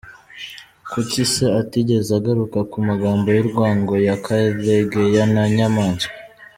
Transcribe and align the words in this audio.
Kuki 0.91 1.19
se 1.33 1.45
atigeze 1.61 2.11
agaruka 2.19 2.59
ku 2.71 2.77
magambo 2.87 3.27
y’urwango 3.37 3.93
ya 4.07 4.15
Karegeya 4.25 5.23
na 5.33 5.43
Nyamwasa. 5.55 6.09